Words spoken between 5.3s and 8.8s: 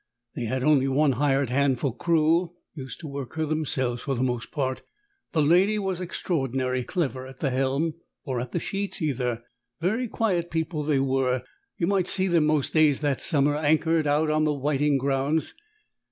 the lady was extraordinary clever at the helm, or at the